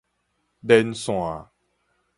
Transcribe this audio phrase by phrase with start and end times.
[0.65, 1.45] 連線